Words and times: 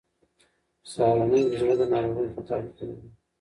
سهارنۍ 0.91 1.41
د 1.49 1.51
زړه 1.59 1.73
د 1.79 1.83
ناروغۍ 1.93 2.27
خطر 2.35 2.59
کموي. 2.77 3.07